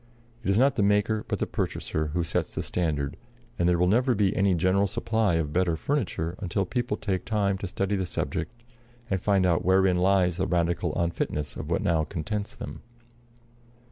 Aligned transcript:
It 0.43 0.49
is 0.49 0.57
not 0.57 0.77
the 0.77 0.81
maker 0.81 1.23
but 1.27 1.37
the 1.37 1.45
purchaser 1.45 2.07
who 2.07 2.23
sets 2.23 2.55
the 2.55 2.63
standard; 2.63 3.17
and 3.59 3.69
there 3.69 3.77
will 3.77 3.85
never 3.85 4.15
be 4.15 4.35
any 4.35 4.55
general 4.55 4.87
supply 4.87 5.35
of 5.35 5.53
better 5.53 5.75
furniture 5.77 6.33
until 6.39 6.65
people 6.65 6.97
take 6.97 7.23
time 7.23 7.55
to 7.59 7.67
study 7.67 7.95
the 7.95 8.07
subject, 8.07 8.63
and 9.11 9.21
find 9.21 9.45
out 9.45 9.63
wherein 9.63 9.97
lies 9.97 10.37
the 10.37 10.47
radical 10.47 10.95
unfitness 10.95 11.55
of 11.55 11.69
what 11.69 11.83
now 11.83 12.03
contents 12.03 12.55
them. 12.55 12.81